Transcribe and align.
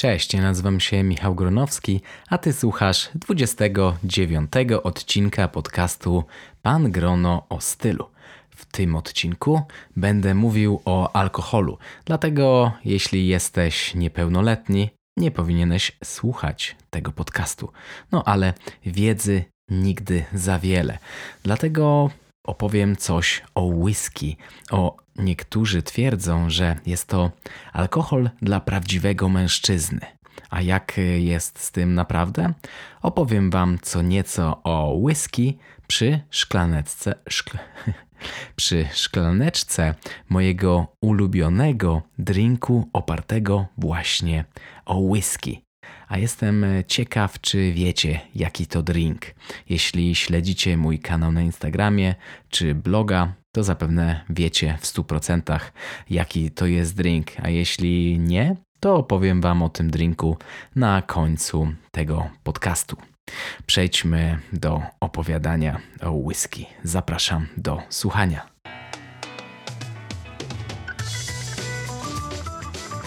Cześć, 0.00 0.34
ja 0.34 0.42
nazywam 0.42 0.80
się 0.80 1.02
Michał 1.02 1.34
Gronowski, 1.34 2.00
a 2.28 2.38
ty 2.38 2.52
słuchasz 2.52 3.10
29 3.14 4.52
odcinka 4.82 5.48
podcastu 5.48 6.24
Pan 6.62 6.90
Grono 6.90 7.46
o 7.48 7.60
stylu. 7.60 8.06
W 8.50 8.64
tym 8.64 8.96
odcinku 8.96 9.62
będę 9.96 10.34
mówił 10.34 10.82
o 10.84 11.16
alkoholu, 11.16 11.78
dlatego 12.04 12.72
jeśli 12.84 13.28
jesteś 13.28 13.94
niepełnoletni, 13.94 14.90
nie 15.16 15.30
powinieneś 15.30 15.92
słuchać 16.04 16.76
tego 16.90 17.12
podcastu. 17.12 17.72
No 18.12 18.24
ale 18.24 18.54
wiedzy 18.86 19.44
nigdy 19.68 20.24
za 20.32 20.58
wiele. 20.58 20.98
Dlatego 21.42 22.10
opowiem 22.46 22.96
coś 22.96 23.42
o 23.54 23.62
whisky. 23.62 24.36
O 24.70 24.96
niektórzy 25.20 25.82
twierdzą, 25.82 26.50
że 26.50 26.76
jest 26.86 27.06
to 27.06 27.30
alkohol 27.72 28.30
dla 28.42 28.60
prawdziwego 28.60 29.28
mężczyzny. 29.28 30.00
A 30.50 30.62
jak 30.62 31.00
jest 31.18 31.58
z 31.58 31.72
tym 31.72 31.94
naprawdę? 31.94 32.52
Opowiem 33.02 33.50
Wam 33.50 33.78
co 33.82 34.02
nieco 34.02 34.62
o 34.62 34.94
whisky 34.96 35.58
przy 35.86 36.20
szklaneczce, 36.30 37.14
szkl... 37.28 37.58
przy 38.56 38.88
szklaneczce 38.92 39.94
mojego 40.28 40.86
ulubionego 41.00 42.02
drinku 42.18 42.88
opartego 42.92 43.66
właśnie 43.78 44.44
o 44.84 44.98
whisky 44.98 45.69
a 46.10 46.18
jestem 46.18 46.66
ciekaw, 46.86 47.40
czy 47.40 47.72
wiecie, 47.72 48.20
jaki 48.34 48.66
to 48.66 48.82
drink. 48.82 49.26
Jeśli 49.68 50.14
śledzicie 50.14 50.76
mój 50.76 50.98
kanał 50.98 51.32
na 51.32 51.42
Instagramie 51.42 52.14
czy 52.48 52.74
bloga, 52.74 53.32
to 53.52 53.64
zapewne 53.64 54.24
wiecie 54.30 54.78
w 54.80 54.86
100% 54.86 55.60
jaki 56.10 56.50
to 56.50 56.66
jest 56.66 56.96
drink, 56.96 57.32
a 57.42 57.48
jeśli 57.48 58.18
nie, 58.18 58.56
to 58.80 58.96
opowiem 58.96 59.40
Wam 59.40 59.62
o 59.62 59.68
tym 59.68 59.90
drinku 59.90 60.36
na 60.76 61.02
końcu 61.02 61.72
tego 61.90 62.30
podcastu. 62.42 62.96
Przejdźmy 63.66 64.38
do 64.52 64.82
opowiadania 65.00 65.80
o 66.02 66.10
whisky. 66.10 66.66
Zapraszam 66.84 67.46
do 67.56 67.82
słuchania. 67.88 68.46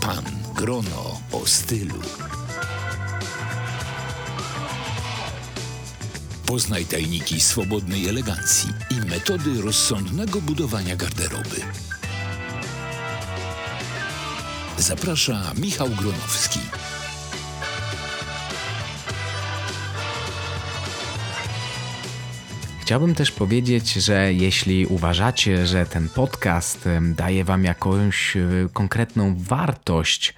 Pan 0.02 0.24
Grono 0.56 1.20
o 1.32 1.46
stylu. 1.46 2.00
Poznaj 6.48 6.86
tajniki 6.86 7.42
swobodnej 7.42 8.10
elegancji 8.10 8.70
i 8.90 9.10
metody 9.10 9.62
rozsądnego 9.62 10.42
budowania 10.42 10.96
garderoby. 10.96 11.56
Zaprasza 14.78 15.54
Michał 15.58 15.90
Gronowski. 15.90 16.60
Chciałbym 22.82 23.16
też 23.16 23.32
powiedzieć, 23.32 23.94
że 23.94 24.34
jeśli 24.34 24.86
uważacie, 24.86 25.68
że 25.68 25.86
ten 25.86 26.10
podcast 26.10 26.90
daje 27.16 27.44
Wam 27.44 27.64
jakąś 27.64 28.38
e, 28.38 28.42
konkretną 28.74 29.36
wartość, 29.38 30.34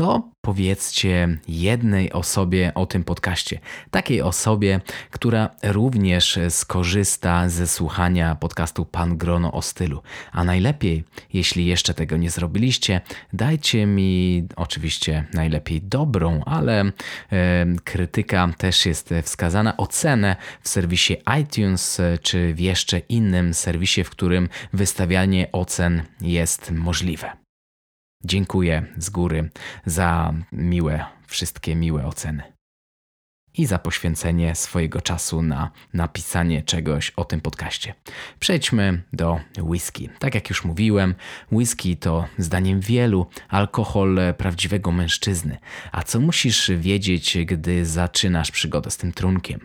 to 0.00 0.30
powiedzcie 0.40 1.38
jednej 1.48 2.12
osobie 2.12 2.72
o 2.74 2.86
tym 2.86 3.04
podcaście. 3.04 3.58
Takiej 3.90 4.22
osobie, 4.22 4.80
która 5.10 5.50
również 5.62 6.38
skorzysta 6.48 7.48
ze 7.48 7.66
słuchania 7.66 8.34
podcastu 8.34 8.84
Pan 8.84 9.18
Grono 9.18 9.52
o 9.52 9.62
stylu. 9.62 10.02
A 10.32 10.44
najlepiej, 10.44 11.04
jeśli 11.32 11.66
jeszcze 11.66 11.94
tego 11.94 12.16
nie 12.16 12.30
zrobiliście, 12.30 13.00
dajcie 13.32 13.86
mi 13.86 14.44
oczywiście 14.56 15.24
najlepiej 15.34 15.82
dobrą, 15.82 16.42
ale 16.46 16.80
e, 16.80 16.92
krytyka 17.84 18.48
też 18.58 18.86
jest 18.86 19.14
wskazana, 19.22 19.76
ocenę 19.76 20.36
w 20.62 20.68
serwisie 20.68 21.16
iTunes 21.40 22.00
czy 22.22 22.54
w 22.54 22.60
jeszcze 22.60 22.98
innym 22.98 23.54
serwisie, 23.54 24.04
w 24.04 24.10
którym 24.10 24.48
wystawianie 24.72 25.52
ocen 25.52 26.02
jest 26.20 26.70
możliwe. 26.70 27.49
Dziękuję 28.24 28.86
z 28.98 29.10
góry 29.10 29.50
za 29.86 30.34
miłe, 30.52 31.04
wszystkie 31.26 31.76
miłe 31.76 32.06
oceny. 32.06 32.42
I 33.54 33.66
za 33.66 33.78
poświęcenie 33.78 34.54
swojego 34.54 35.00
czasu 35.00 35.42
na 35.42 35.70
napisanie 35.94 36.62
czegoś 36.62 37.10
o 37.10 37.24
tym 37.24 37.40
podcaście. 37.40 37.94
Przejdźmy 38.38 39.02
do 39.12 39.40
whisky. 39.58 40.10
Tak 40.18 40.34
jak 40.34 40.48
już 40.48 40.64
mówiłem, 40.64 41.14
whisky 41.52 41.96
to 41.96 42.24
zdaniem 42.38 42.80
wielu 42.80 43.26
alkohol 43.48 44.18
prawdziwego 44.38 44.92
mężczyzny. 44.92 45.58
A 45.92 46.02
co 46.02 46.20
musisz 46.20 46.70
wiedzieć, 46.76 47.38
gdy 47.46 47.86
zaczynasz 47.86 48.50
przygodę 48.50 48.90
z 48.90 48.96
tym 48.96 49.12
trunkiem? 49.12 49.60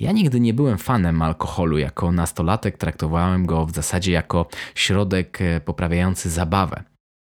Ja 0.00 0.12
nigdy 0.12 0.40
nie 0.40 0.54
byłem 0.54 0.78
fanem 0.78 1.22
alkoholu. 1.22 1.78
Jako 1.78 2.12
nastolatek 2.12 2.78
traktowałem 2.78 3.46
go 3.46 3.66
w 3.66 3.74
zasadzie 3.74 4.12
jako 4.12 4.48
środek 4.74 5.38
poprawiający 5.64 6.30
zabawę. 6.30 6.84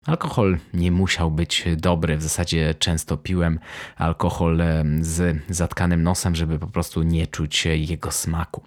Alkohol 0.05 0.57
nie 0.73 0.91
musiał 0.91 1.31
być 1.31 1.65
dobry. 1.77 2.17
W 2.17 2.23
zasadzie 2.23 2.73
często 2.73 3.17
piłem 3.17 3.59
alkohol 3.97 4.61
z 5.01 5.37
zatkanym 5.49 6.03
nosem, 6.03 6.35
żeby 6.35 6.59
po 6.59 6.67
prostu 6.67 7.03
nie 7.03 7.27
czuć 7.27 7.65
jego 7.65 8.11
smaku. 8.11 8.63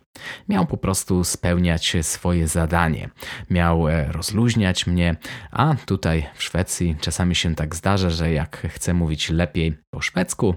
Miał 0.48 0.66
po 0.66 0.76
prostu 0.76 1.25
spełniać 1.25 1.97
swoje 2.03 2.48
zadanie. 2.48 3.10
Miał 3.50 3.88
e, 3.88 4.12
rozluźniać 4.12 4.87
mnie, 4.87 5.16
a 5.50 5.75
tutaj 5.87 6.26
w 6.34 6.42
Szwecji 6.42 6.97
czasami 7.00 7.34
się 7.34 7.54
tak 7.54 7.76
zdarza, 7.76 8.10
że 8.10 8.32
jak 8.32 8.66
chcę 8.71 8.94
mówić 8.94 9.31
lepiej 9.31 9.78
po 9.91 10.00
szwedzku, 10.00 10.54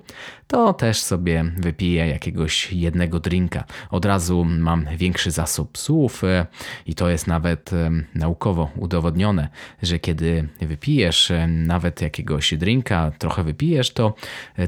to 0.48 0.74
też 0.74 1.02
sobie 1.02 1.44
wypiję 1.58 2.08
jakiegoś 2.08 2.74
jednego 2.74 3.20
drinka. 3.20 3.64
Od 3.90 4.06
razu 4.06 4.46
mam 4.46 4.86
większy 4.98 5.32
zasób 5.32 5.78
słów 5.78 6.24
e, 6.24 6.46
i 6.86 6.96
to 6.96 7.10
jest 7.10 7.28
nawet 7.28 7.72
naukowo 8.16 8.72
udowodnione, 8.78 9.50
że 9.82 10.00
kiedy 10.00 10.50
wypijesz 10.66 11.32
e, 11.32 11.48
nawet 11.48 12.02
jakiegoś 12.02 12.54
drinka, 12.54 13.12
trochę 13.18 13.44
wypijesz, 13.44 13.92
to 13.92 14.14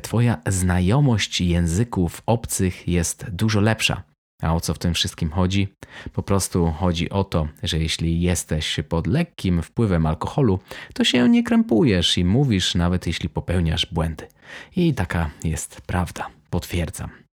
twoja 0.01 0.37
znajomość 0.47 1.41
języków 1.41 2.21
obcych 2.25 2.87
jest 2.87 3.25
dużo 3.29 3.61
lepsza. 3.61 4.03
A 4.41 4.55
o 4.55 4.59
co 4.61 4.73
w 4.73 4.79
tym 4.79 4.93
wszystkim 4.93 5.31
chodzi? 5.31 5.67
Po 6.13 6.23
prostu 6.23 6.71
chodzi 6.71 7.09
o 7.09 7.23
to, 7.23 7.47
że 7.63 7.79
jeśli 7.79 8.21
jesteś 8.21 8.79
pod 8.89 9.07
lekkim 9.07 9.61
wpływem 9.61 10.05
alkoholu, 10.05 10.59
to 10.93 11.03
się 11.03 11.29
nie 11.29 11.43
krępujesz 11.43 12.17
i 12.17 12.25
mówisz, 12.25 12.75
nawet 12.75 13.07
jeśli 13.07 13.29
popełniasz 13.29 13.85
błędy. 13.91 14.27
I 14.75 14.93
taka 14.93 15.29
jest 15.43 15.81
prawda. 15.81 16.29
Potwierdzam. 16.49 17.26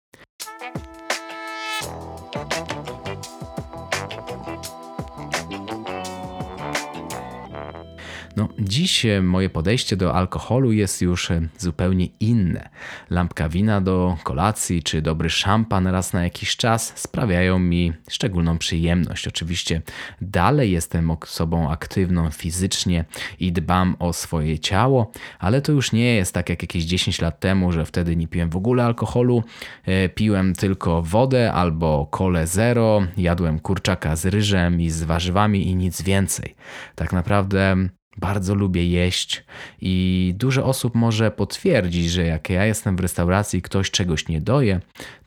No, 8.36 8.50
dziś 8.60 9.06
e, 9.06 9.22
moje 9.22 9.50
podejście 9.50 9.98
do 9.98 10.16
alkoholu 10.16 10.72
jest 10.72 11.02
już 11.02 11.32
e, 11.32 11.42
zupełnie 11.58 12.06
inne. 12.20 12.70
Lampka 13.10 13.50
wina 13.50 13.82
do 13.82 14.18
kolacji 14.24 14.84
czy 14.84 15.02
dobry 15.02 15.30
szampan 15.30 15.88
raz 15.88 16.14
na 16.14 16.24
jakiś 16.24 16.56
czas 16.56 16.94
sprawiają 16.96 17.60
mi 17.60 17.94
szczególną 18.10 18.58
przyjemność. 18.58 19.28
Oczywiście 19.28 19.82
dalej 20.22 20.72
jestem 20.72 21.12
osobą 21.12 21.72
aktywną 21.72 22.30
fizycznie 22.30 23.06
i 23.40 23.52
dbam 23.52 23.96
o 24.00 24.14
swoje 24.14 24.60
ciało, 24.60 25.12
ale 25.40 25.62
to 25.62 25.72
już 25.72 25.92
nie 25.92 26.16
jest 26.16 26.34
tak 26.34 26.50
jak 26.50 26.62
jakieś 26.62 26.84
10 26.84 27.22
lat 27.22 27.40
temu, 27.40 27.72
że 27.72 27.86
wtedy 27.86 28.16
nie 28.16 28.28
piłem 28.28 28.50
w 28.50 28.56
ogóle 28.56 28.86
alkoholu, 28.86 29.44
e, 29.86 30.10
piłem 30.10 30.54
tylko 30.56 31.02
wodę 31.02 31.54
albo 31.54 32.08
kole 32.12 32.48
zero, 32.48 33.02
jadłem 33.18 33.60
kurczaka 33.60 34.16
z 34.16 34.26
ryżem 34.26 34.82
i 34.82 34.90
z 34.90 35.04
warzywami 35.04 35.68
i 35.68 35.76
nic 35.76 36.02
więcej. 36.02 36.56
Tak 36.96 37.14
naprawdę 37.14 37.90
bardzo 38.22 38.56
lubię 38.56 38.88
jeść 38.88 39.44
i 39.82 40.34
dużo 40.38 40.66
osób 40.66 40.96
może 40.96 41.32
potwierdzić, 41.32 42.12
że 42.12 42.26
jak 42.26 42.50
ja 42.50 42.66
jestem 42.66 42.96
w 42.96 43.00
restauracji 43.00 43.60
i 43.60 43.62
ktoś 43.62 43.92
czegoś 43.92 44.28
nie 44.28 44.42
doje, 44.42 44.80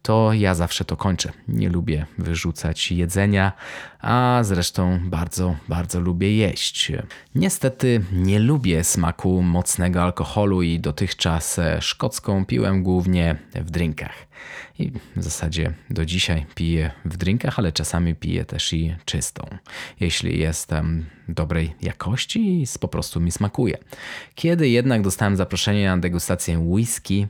to 0.05 0.33
ja 0.33 0.55
zawsze 0.55 0.85
to 0.85 0.97
kończę. 0.97 1.33
Nie 1.49 1.69
lubię 1.69 2.07
wyrzucać 2.19 2.93
jedzenia, 2.93 3.53
a 4.01 4.41
zresztą 4.43 5.01
bardzo, 5.05 5.57
bardzo 5.69 6.01
lubię 6.01 6.37
jeść. 6.37 6.93
Niestety 7.35 8.05
nie 8.13 8.39
lubię 8.39 8.85
smaku 8.85 9.43
mocnego 9.43 10.03
alkoholu 10.03 10.63
i 10.63 10.81
dotychczas 10.81 11.61
szkocką 11.81 12.47
piłem 12.47 12.83
głównie 12.83 13.37
w 13.55 13.71
drinkach. 13.71 14.27
I 14.79 14.93
w 15.17 15.23
zasadzie 15.23 15.73
do 15.91 16.05
dzisiaj 16.05 16.47
piję 16.55 16.91
w 17.05 17.17
drinkach, 17.17 17.59
ale 17.59 17.73
czasami 17.73 18.15
piję 18.15 18.45
też 18.45 18.73
i 18.73 18.97
czystą. 19.05 19.47
Jeśli 20.01 20.39
jestem 20.39 21.07
dobrej 21.29 21.75
jakości, 21.83 22.65
po 22.81 22.89
prostu 22.89 23.21
mi 23.21 23.33
smakuje. 23.33 23.79
Kiedy 24.35 24.69
jednak 24.69 25.03
dostałem 25.03 25.37
zaproszenie 25.37 25.87
na 25.87 25.99
degustację 25.99 26.59
whisky, 26.59 27.27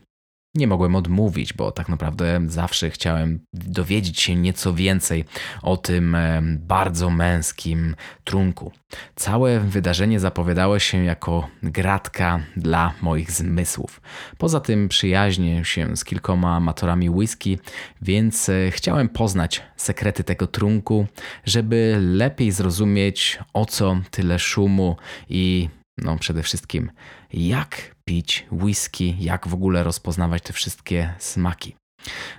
nie 0.54 0.66
mogłem 0.66 0.96
odmówić, 0.96 1.52
bo 1.52 1.72
tak 1.72 1.88
naprawdę 1.88 2.40
zawsze 2.46 2.90
chciałem 2.90 3.40
dowiedzieć 3.52 4.20
się 4.20 4.36
nieco 4.36 4.74
więcej 4.74 5.24
o 5.62 5.76
tym 5.76 6.16
bardzo 6.58 7.10
męskim 7.10 7.96
trunku. 8.24 8.72
Całe 9.14 9.60
wydarzenie 9.60 10.20
zapowiadało 10.20 10.78
się 10.78 11.04
jako 11.04 11.48
gratka 11.62 12.40
dla 12.56 12.92
moich 13.02 13.30
zmysłów. 13.30 14.00
Poza 14.38 14.60
tym 14.60 14.88
przyjaźnię 14.88 15.64
się 15.64 15.96
z 15.96 16.04
kilkoma 16.04 16.56
amatorami 16.56 17.10
whisky, 17.10 17.58
więc 18.02 18.48
e, 18.48 18.70
chciałem 18.70 19.08
poznać 19.08 19.62
sekrety 19.76 20.24
tego 20.24 20.46
trunku, 20.46 21.06
żeby 21.44 21.98
lepiej 22.00 22.50
zrozumieć 22.50 23.38
o 23.52 23.66
co 23.66 24.00
tyle 24.10 24.38
szumu 24.38 24.96
i 25.28 25.68
no 25.98 26.18
przede 26.18 26.42
wszystkim 26.42 26.90
jak 27.32 27.93
pić 28.04 28.46
whisky, 28.52 29.16
jak 29.20 29.48
w 29.48 29.54
ogóle 29.54 29.84
rozpoznawać 29.84 30.42
te 30.42 30.52
wszystkie 30.52 31.14
smaki. 31.18 31.76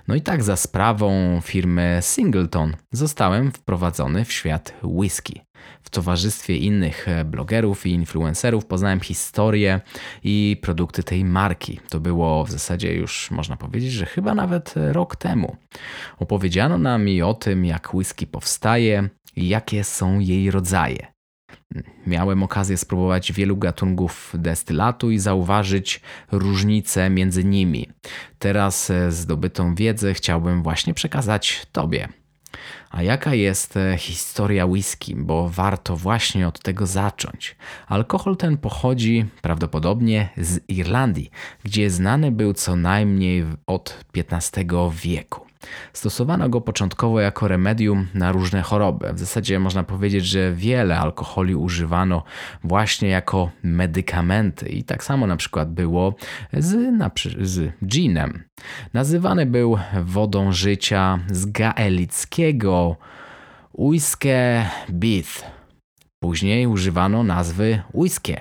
No 0.08 0.14
i 0.14 0.20
tak 0.20 0.42
za 0.42 0.56
sprawą 0.56 1.40
firmy 1.42 1.98
Singleton 2.00 2.76
zostałem 2.92 3.52
wprowadzony 3.52 4.24
w 4.24 4.32
świat 4.32 4.74
whisky. 4.82 5.40
W 5.82 5.90
towarzystwie 5.90 6.56
innych 6.56 7.06
blogerów 7.24 7.86
i 7.86 7.90
influencerów 7.90 8.66
poznałem 8.66 9.00
historię 9.00 9.80
i 10.24 10.56
produkty 10.62 11.02
tej 11.02 11.24
marki. 11.24 11.80
To 11.88 12.00
było 12.00 12.44
w 12.44 12.50
zasadzie 12.50 12.94
już 12.94 13.30
można 13.30 13.56
powiedzieć, 13.56 13.92
że 13.92 14.06
chyba 14.06 14.34
nawet 14.34 14.74
rok 14.76 15.16
temu. 15.16 15.56
Opowiedziano 16.18 16.78
nam 16.78 17.08
i 17.08 17.22
o 17.22 17.34
tym, 17.34 17.64
jak 17.64 17.94
whisky 17.94 18.26
powstaje 18.26 19.08
i 19.36 19.48
jakie 19.48 19.84
są 19.84 20.18
jej 20.18 20.50
rodzaje. 20.50 21.15
Miałem 22.06 22.42
okazję 22.42 22.76
spróbować 22.76 23.32
wielu 23.32 23.56
gatunków 23.56 24.32
destylatu 24.38 25.10
i 25.10 25.18
zauważyć 25.18 26.00
różnice 26.32 27.10
między 27.10 27.44
nimi. 27.44 27.88
Teraz 28.38 28.90
e, 28.90 29.12
zdobytą 29.12 29.74
wiedzę 29.74 30.14
chciałbym 30.14 30.62
właśnie 30.62 30.94
przekazać 30.94 31.66
Tobie. 31.72 32.08
A 32.90 33.02
jaka 33.02 33.34
jest 33.34 33.76
e, 33.76 33.98
historia 33.98 34.66
whisky, 34.66 35.16
bo 35.16 35.48
warto 35.48 35.96
właśnie 35.96 36.48
od 36.48 36.60
tego 36.60 36.86
zacząć. 36.86 37.56
Alkohol 37.86 38.36
ten 38.36 38.56
pochodzi 38.56 39.26
prawdopodobnie 39.42 40.28
z 40.36 40.60
Irlandii, 40.68 41.30
gdzie 41.64 41.90
znany 41.90 42.32
był 42.32 42.54
co 42.54 42.76
najmniej 42.76 43.44
od 43.66 44.04
XV 44.16 44.64
wieku. 44.92 45.45
Stosowano 45.92 46.48
go 46.48 46.60
początkowo 46.60 47.20
jako 47.20 47.48
remedium 47.48 48.06
na 48.14 48.32
różne 48.32 48.62
choroby. 48.62 49.12
W 49.12 49.18
zasadzie 49.18 49.58
można 49.58 49.82
powiedzieć, 49.82 50.26
że 50.26 50.52
wiele 50.52 50.98
alkoholi 50.98 51.54
używano 51.54 52.22
właśnie 52.64 53.08
jako 53.08 53.50
medykamenty 53.62 54.68
i 54.68 54.84
tak 54.84 55.04
samo 55.04 55.26
na 55.26 55.36
przykład 55.36 55.72
było 55.72 56.14
z, 56.52 56.76
z 57.40 57.72
ginem. 57.84 58.44
Nazywany 58.94 59.46
był 59.46 59.78
wodą 60.04 60.52
życia 60.52 61.18
z 61.30 61.46
gaelickiego 61.46 62.96
Uiskę 63.72 64.66
Bith. 64.90 65.44
Później 66.22 66.66
używano 66.66 67.22
nazwy 67.22 67.82
whisky 67.94 68.36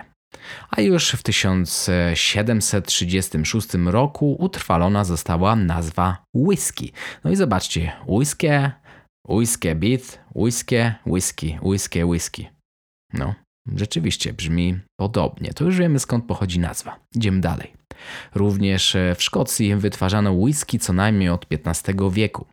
a 0.70 0.82
już 0.82 1.12
w 1.12 1.24
1736 1.24 3.68
roku 3.86 4.36
utrwalona 4.40 5.04
została 5.04 5.56
nazwa 5.56 6.24
whisky. 6.34 6.92
No 7.24 7.32
i 7.32 7.36
zobaczcie, 7.36 7.92
whisky, 8.08 8.48
whisky 9.30 9.76
beat, 9.76 10.20
whisky, 10.36 10.92
whisky, 11.06 11.60
whisky, 11.64 12.04
whisky. 12.04 12.48
No, 13.14 13.36
rzeczywiście 13.76 14.34
brzmi 14.34 14.80
podobnie. 15.00 15.54
To 15.54 15.64
już 15.64 15.78
wiemy 15.78 16.00
skąd 16.00 16.26
pochodzi 16.26 16.60
nazwa. 16.60 17.00
Idziemy 17.16 17.42
dalej. 17.42 17.74
Również 18.36 18.98
w 19.16 19.24
Szkocji 19.24 19.76
wytwarzano 19.76 20.32
whisky 20.32 20.80
co 20.80 20.94
najmniej 20.94 21.30
od 21.30 21.46
XV 21.52 22.12
wieku. 22.12 22.46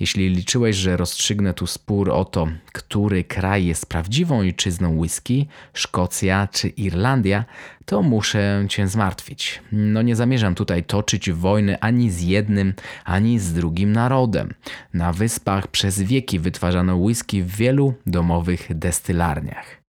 Jeśli 0.00 0.28
liczyłeś, 0.28 0.76
że 0.76 0.96
rozstrzygnę 0.96 1.54
tu 1.54 1.66
spór 1.66 2.10
o 2.10 2.24
to, 2.24 2.48
który 2.72 3.24
kraj 3.24 3.66
jest 3.66 3.86
prawdziwą 3.86 4.38
ojczyzną 4.38 4.98
whisky, 4.98 5.46
Szkocja 5.74 6.48
czy 6.52 6.68
Irlandia, 6.68 7.44
to 7.84 8.02
muszę 8.02 8.66
cię 8.68 8.88
zmartwić. 8.88 9.62
No 9.72 10.02
nie 10.02 10.16
zamierzam 10.16 10.54
tutaj 10.54 10.84
toczyć 10.84 11.30
wojny 11.30 11.80
ani 11.80 12.10
z 12.10 12.22
jednym, 12.22 12.74
ani 13.04 13.38
z 13.38 13.52
drugim 13.52 13.92
narodem. 13.92 14.54
Na 14.94 15.12
wyspach 15.12 15.68
przez 15.68 16.02
wieki 16.02 16.38
wytwarzano 16.38 16.96
whisky 16.96 17.42
w 17.42 17.56
wielu 17.56 17.94
domowych 18.06 18.78
destylarniach. 18.78 19.85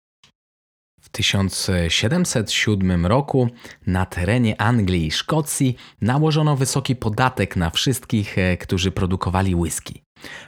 W 1.07 1.09
1707 1.09 3.07
roku 3.07 3.49
na 3.87 4.07
terenie 4.07 4.61
Anglii 4.61 5.07
i 5.07 5.11
Szkocji 5.11 5.77
nałożono 6.01 6.57
wysoki 6.57 6.97
podatek 6.97 7.57
na 7.57 7.71
wszystkich, 7.71 8.39
e, 8.39 8.57
którzy 8.57 8.91
produkowali 8.91 9.55
whisky. 9.55 10.03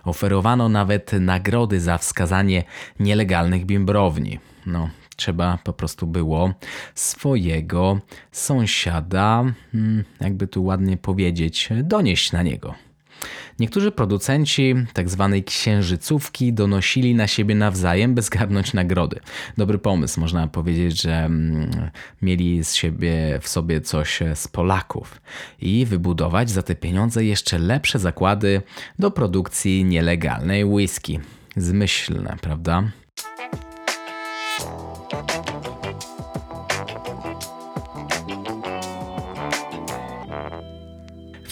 Oferowano 0.05 0.69
nawet 0.69 1.13
nagrody 1.13 1.81
za 1.81 1.99
wskazanie 1.99 2.65
nielegalnych 3.01 3.67
bimbrowni. 3.67 4.39
No, 4.67 4.91
trzeba 5.17 5.59
po 5.65 5.73
prostu 5.73 6.07
było 6.07 6.55
swojego 6.95 8.01
sąsiada, 8.33 9.45
hmm, 9.73 10.05
jakby 10.21 10.47
tu 10.47 10.65
ładnie 10.65 10.97
powiedzieć, 10.97 11.69
donieść 11.83 12.33
na 12.33 12.43
niego. 12.43 12.88
Niektórzy 13.59 13.93
producenci 13.93 14.75
tzw. 14.95 15.31
Tak 15.35 15.45
księżycówki 15.45 16.53
donosili 16.53 17.15
na 17.15 17.27
siebie 17.27 17.55
nawzajem, 17.55 18.15
by 18.15 18.23
zgarnąć 18.23 18.73
nagrody. 18.75 19.21
Dobry 19.57 19.79
pomysł, 19.79 20.21
można 20.21 20.49
powiedzieć, 20.49 21.03
że 21.03 21.25
mm, 21.25 21.91
mieli 22.23 22.65
z 22.65 22.75
siebie 22.75 23.39
w 23.43 23.49
sobie 23.49 23.81
coś 23.81 24.21
z 24.35 24.49
Polaków 24.49 25.21
i 25.61 25.87
wybudować 25.87 26.51
za 26.51 26.63
te 26.63 26.75
pieniądze 26.75 27.25
jeszcze 27.25 27.59
lepsze 27.59 27.99
zakłady 27.99 28.63
do 28.99 29.11
produkcji 29.11 29.85
nielegalnej 29.85 30.65
whisky. 30.65 31.21
Zmyślne, 31.57 32.37
prawda? 32.41 32.83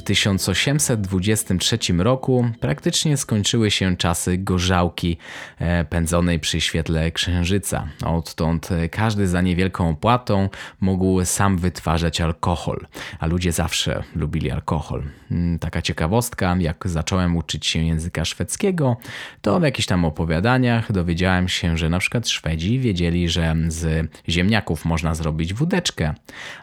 1823 0.06 1.78
roku 1.98 2.50
praktycznie 2.60 3.16
skończyły 3.16 3.70
się 3.70 3.96
czasy 3.96 4.38
gorzałki 4.38 5.18
e, 5.58 5.84
pędzonej 5.84 6.40
przy 6.40 6.60
świetle 6.60 7.10
księżyca. 7.10 7.88
Odtąd 8.04 8.68
każdy 8.90 9.28
za 9.28 9.42
niewielką 9.42 9.90
opłatą 9.90 10.48
mógł 10.80 11.24
sam 11.24 11.58
wytwarzać 11.58 12.20
alkohol, 12.20 12.86
a 13.18 13.26
ludzie 13.26 13.52
zawsze 13.52 14.02
lubili 14.16 14.50
alkohol. 14.50 15.02
Mm, 15.30 15.58
taka 15.58 15.82
ciekawostka, 15.82 16.56
jak 16.58 16.88
zacząłem 16.88 17.36
uczyć 17.36 17.66
się 17.66 17.82
języka 17.82 18.24
szwedzkiego, 18.24 18.96
to 19.40 19.60
w 19.60 19.62
jakichś 19.62 19.86
tam 19.86 20.04
opowiadaniach 20.04 20.92
dowiedziałem 20.92 21.48
się, 21.48 21.76
że 21.76 21.88
na 21.88 21.98
przykład 21.98 22.28
Szwedzi 22.28 22.78
wiedzieli, 22.78 23.28
że 23.28 23.56
z 23.68 24.10
ziemniaków 24.28 24.84
można 24.84 25.14
zrobić 25.14 25.54
wódeczkę, 25.54 26.14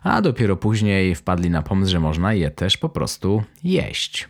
a 0.04 0.22
dopiero 0.22 0.56
później 0.56 1.16
wpadli 1.16 1.50
na 1.50 1.62
pomysł, 1.62 1.92
że 1.92 2.00
można 2.00 2.34
je 2.34 2.52
też 2.52 2.78
po 2.78 2.90
prostu 2.90 3.33
jeść. 3.64 4.28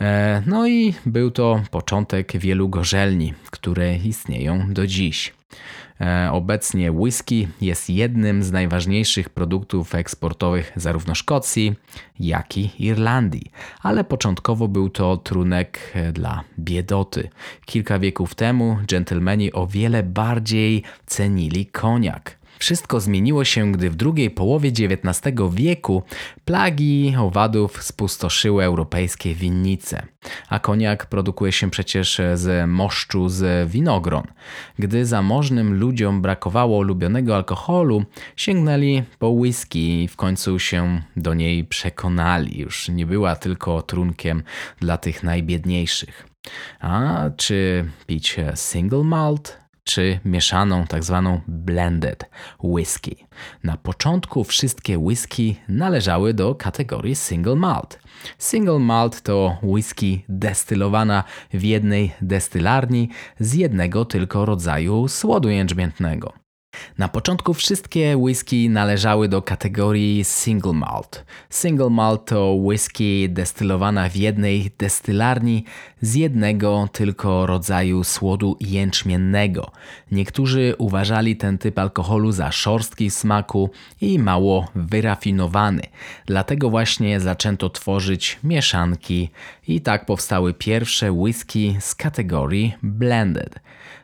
E, 0.00 0.42
no 0.46 0.68
i 0.68 0.94
był 1.06 1.30
to 1.30 1.62
początek 1.70 2.32
wielu 2.36 2.68
gorzelni, 2.68 3.34
które 3.50 3.96
istnieją 3.96 4.72
do 4.72 4.86
dziś. 4.86 5.32
E, 6.00 6.28
obecnie 6.32 6.92
whisky 6.92 7.48
jest 7.60 7.90
jednym 7.90 8.42
z 8.42 8.52
najważniejszych 8.52 9.28
produktów 9.28 9.94
eksportowych 9.94 10.72
zarówno 10.76 11.14
Szkocji, 11.14 11.74
jak 12.20 12.58
i 12.58 12.70
Irlandii, 12.78 13.50
ale 13.82 14.04
początkowo 14.04 14.68
był 14.68 14.90
to 14.90 15.16
trunek 15.16 15.92
dla 16.12 16.44
biedoty. 16.58 17.28
Kilka 17.66 17.98
wieków 17.98 18.34
temu 18.34 18.78
dżentelmeni 18.86 19.52
o 19.52 19.66
wiele 19.66 20.02
bardziej 20.02 20.82
cenili 21.06 21.66
koniak. 21.66 22.41
Wszystko 22.62 23.00
zmieniło 23.00 23.44
się, 23.44 23.72
gdy 23.72 23.90
w 23.90 23.96
drugiej 23.96 24.30
połowie 24.30 24.68
XIX 24.68 25.36
wieku 25.52 26.02
plagi 26.44 27.14
owadów 27.18 27.82
spustoszyły 27.82 28.64
europejskie 28.64 29.34
winnice. 29.34 30.06
A 30.48 30.58
koniak 30.58 31.06
produkuje 31.06 31.52
się 31.52 31.70
przecież 31.70 32.20
z 32.34 32.68
moszczu 32.68 33.28
z 33.28 33.70
winogron. 33.70 34.22
Gdy 34.78 35.06
zamożnym 35.06 35.78
ludziom 35.78 36.22
brakowało 36.22 36.78
ulubionego 36.78 37.36
alkoholu, 37.36 38.04
sięgnęli 38.36 39.02
po 39.18 39.28
whisky 39.28 40.02
i 40.02 40.08
w 40.08 40.16
końcu 40.16 40.58
się 40.58 41.02
do 41.16 41.34
niej 41.34 41.64
przekonali. 41.64 42.60
Już 42.60 42.88
nie 42.88 43.06
była 43.06 43.36
tylko 43.36 43.82
trunkiem 43.82 44.42
dla 44.80 44.96
tych 44.96 45.22
najbiedniejszych. 45.22 46.26
A 46.80 47.20
czy 47.36 47.84
pić 48.06 48.36
single 48.54 49.04
malt 49.04 49.61
czy 49.84 50.20
mieszaną 50.24 50.86
tak 50.86 51.04
zwaną 51.04 51.40
blended 51.48 52.30
whisky. 52.64 53.16
Na 53.64 53.76
początku 53.76 54.44
wszystkie 54.44 54.98
whisky 54.98 55.56
należały 55.68 56.34
do 56.34 56.54
kategorii 56.54 57.14
single 57.14 57.56
malt. 57.56 57.98
Single 58.38 58.78
malt 58.78 59.22
to 59.22 59.56
whisky 59.62 60.24
destylowana 60.28 61.24
w 61.54 61.62
jednej 61.62 62.12
destylarni 62.20 63.08
z 63.40 63.54
jednego 63.54 64.04
tylko 64.04 64.44
rodzaju 64.44 65.08
słodu 65.08 65.48
jęczmiętnego. 65.48 66.41
Na 66.98 67.08
początku 67.08 67.54
wszystkie 67.54 68.16
whisky 68.16 68.70
należały 68.70 69.28
do 69.28 69.42
kategorii 69.42 70.24
single 70.24 70.72
malt. 70.72 71.24
Single 71.50 71.90
malt 71.90 72.24
to 72.24 72.54
whisky 72.54 73.28
destylowana 73.30 74.08
w 74.08 74.16
jednej 74.16 74.70
destylarni 74.78 75.64
z 76.00 76.14
jednego 76.14 76.88
tylko 76.92 77.46
rodzaju 77.46 78.04
słodu 78.04 78.56
jęczmiennego. 78.60 79.70
Niektórzy 80.10 80.74
uważali 80.78 81.36
ten 81.36 81.58
typ 81.58 81.78
alkoholu 81.78 82.32
za 82.32 82.52
szorstki 82.52 83.10
w 83.10 83.14
smaku 83.14 83.70
i 84.00 84.18
mało 84.18 84.68
wyrafinowany. 84.74 85.82
Dlatego 86.26 86.70
właśnie 86.70 87.20
zaczęto 87.20 87.70
tworzyć 87.70 88.38
mieszanki 88.44 89.30
i 89.68 89.80
tak 89.80 90.06
powstały 90.06 90.54
pierwsze 90.54 91.12
whisky 91.12 91.76
z 91.80 91.94
kategorii 91.94 92.74
blended. 92.82 93.60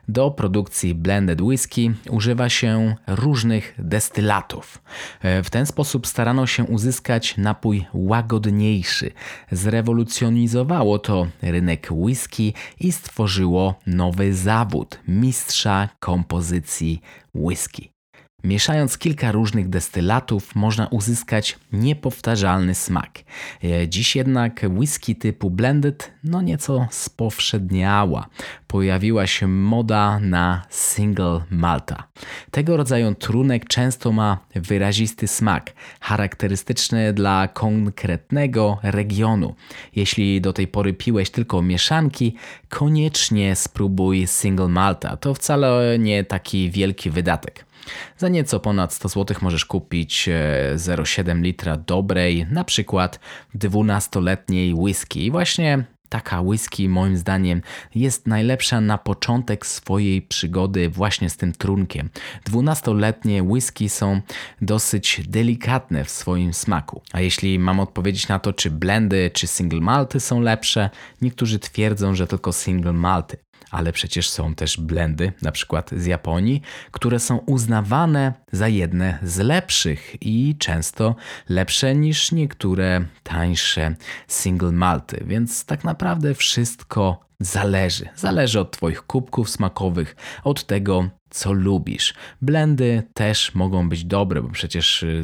Do 0.09 0.31
produkcji 0.31 0.95
blended 0.95 1.41
whisky 1.41 1.91
używa 2.09 2.49
się 2.49 2.95
różnych 3.07 3.75
destylatów. 3.77 4.81
E, 5.21 5.43
w 5.43 5.49
ten 5.49 5.65
sposób 5.65 6.07
starano 6.07 6.47
się 6.47 6.63
uzyskać 6.63 7.37
napój 7.37 7.85
łagodniejszy. 7.93 9.11
Zrewolucjonizowało 9.51 10.99
to 10.99 11.27
rynek 11.41 11.87
whisky 11.91 12.53
i 12.79 12.91
stworzyło 12.91 13.79
nowy 13.87 14.33
zawód 14.33 14.99
mistrza 15.07 15.89
kompozycji 15.99 17.01
whisky. 17.35 17.98
Mieszając 18.43 18.97
kilka 18.97 19.31
różnych 19.31 19.69
destylatów 19.69 20.55
można 20.55 20.87
uzyskać 20.87 21.59
niepowtarzalny 21.71 22.75
smak. 22.75 23.19
E, 23.63 23.87
dziś 23.87 24.15
jednak 24.15 24.65
whisky 24.69 25.15
typu 25.15 25.49
blended 25.49 26.11
no 26.23 26.41
nieco 26.41 26.87
spowszedniała. 26.91 28.27
Pojawiła 28.67 29.27
się 29.27 29.47
moda 29.47 30.19
na 30.19 30.65
single 30.69 31.41
malta. 31.51 32.03
Tego 32.51 32.77
rodzaju 32.77 33.15
trunek 33.15 33.65
często 33.65 34.11
ma 34.11 34.37
wyrazisty 34.55 35.27
smak, 35.27 35.73
charakterystyczny 36.01 37.13
dla 37.13 37.47
konkretnego 37.47 38.77
regionu. 38.83 39.55
Jeśli 39.95 40.41
do 40.41 40.53
tej 40.53 40.67
pory 40.67 40.93
piłeś 40.93 41.29
tylko 41.29 41.61
mieszanki, 41.61 42.35
koniecznie 42.69 43.55
spróbuj 43.55 44.27
single 44.27 44.67
malta. 44.67 45.17
To 45.17 45.33
wcale 45.33 45.99
nie 45.99 46.23
taki 46.23 46.71
wielki 46.71 47.09
wydatek. 47.09 47.68
Za 48.17 48.29
nieco 48.29 48.59
ponad 48.59 48.93
100 48.93 49.09
zł 49.09 49.37
możesz 49.41 49.65
kupić 49.65 50.29
0,7 50.75 51.31
e, 51.31 51.41
litra 51.41 51.77
dobrej, 51.77 52.45
na 52.51 52.63
przykład 52.63 53.19
12-letniej 53.55 54.73
whisky. 54.73 55.25
I 55.25 55.31
właśnie 55.31 55.83
taka 56.09 56.41
whisky 56.41 56.89
moim 56.89 57.17
zdaniem 57.17 57.61
jest 57.95 58.27
najlepsza 58.27 58.81
na 58.81 58.97
początek 58.97 59.65
swojej 59.65 60.21
przygody 60.21 60.89
właśnie 60.89 61.29
z 61.29 61.37
tym 61.37 61.53
trunkiem. 61.53 62.09
12-letnie 62.49 63.43
whisky 63.43 63.89
są 63.89 64.21
dosyć 64.61 65.21
delikatne 65.27 66.03
w 66.03 66.09
swoim 66.09 66.53
smaku. 66.53 67.01
A 67.13 67.21
jeśli 67.21 67.59
mam 67.59 67.79
odpowiedzieć 67.79 68.27
na 68.27 68.39
to, 68.39 68.53
czy 68.53 68.71
blendy, 68.71 69.31
czy 69.33 69.47
single 69.47 69.81
malty 69.81 70.19
są 70.19 70.41
lepsze, 70.41 70.89
niektórzy 71.21 71.59
twierdzą, 71.59 72.15
że 72.15 72.27
tylko 72.27 72.53
single 72.53 72.93
malty 72.93 73.37
ale 73.71 73.93
przecież 73.93 74.29
są 74.29 74.55
też 74.55 74.77
blendy, 74.77 75.31
na 75.41 75.51
przykład 75.51 75.91
z 75.97 76.05
Japonii, 76.05 76.61
które 76.91 77.19
są 77.19 77.37
uznawane 77.37 78.33
za 78.51 78.67
jedne 78.67 79.19
z 79.23 79.37
lepszych 79.37 80.15
i 80.21 80.55
często 80.59 81.15
lepsze 81.49 81.95
niż 81.95 82.31
niektóre 82.31 83.05
tańsze 83.23 83.95
single 84.27 84.71
malty, 84.71 85.23
więc 85.27 85.65
tak 85.65 85.83
naprawdę 85.83 86.35
wszystko 86.35 87.28
zależy. 87.41 88.09
Zależy 88.15 88.59
od 88.59 88.71
Twoich 88.71 89.01
kubków 89.01 89.49
smakowych, 89.49 90.15
od 90.43 90.63
tego, 90.65 91.09
co 91.29 91.53
lubisz. 91.53 92.13
Blendy 92.41 93.03
też 93.13 93.55
mogą 93.55 93.89
być 93.89 94.05
dobre, 94.05 94.41
bo 94.41 94.49
przecież 94.49 95.03
y, 95.03 95.23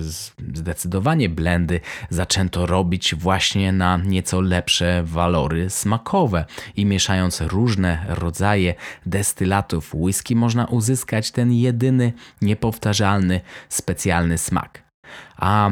zdecydowanie 0.53 1.29
blendy 1.29 1.79
zaczęto 2.09 2.65
robić 2.65 3.15
właśnie 3.15 3.71
na 3.71 3.97
nieco 3.97 4.41
lepsze 4.41 5.03
walory 5.03 5.69
smakowe 5.69 6.45
i 6.75 6.85
mieszając 6.85 7.41
różne 7.41 8.05
rodzaje 8.09 8.75
destylatów 9.05 9.93
whisky 9.95 10.35
można 10.35 10.65
uzyskać 10.65 11.31
ten 11.31 11.51
jedyny, 11.51 12.13
niepowtarzalny, 12.41 13.41
specjalny 13.69 14.37
smak. 14.37 14.83
A 15.37 15.71